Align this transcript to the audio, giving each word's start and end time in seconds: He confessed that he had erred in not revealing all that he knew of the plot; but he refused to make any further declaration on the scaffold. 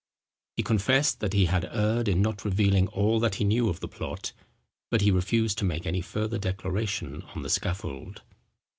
He 0.57 0.63
confessed 0.63 1.19
that 1.19 1.33
he 1.33 1.45
had 1.45 1.63
erred 1.65 2.07
in 2.07 2.23
not 2.23 2.43
revealing 2.43 2.87
all 2.87 3.19
that 3.19 3.35
he 3.35 3.43
knew 3.43 3.69
of 3.69 3.81
the 3.81 3.87
plot; 3.87 4.33
but 4.89 5.01
he 5.01 5.11
refused 5.11 5.59
to 5.59 5.63
make 5.63 5.85
any 5.85 6.01
further 6.01 6.39
declaration 6.39 7.21
on 7.35 7.43
the 7.43 7.51
scaffold. 7.51 8.23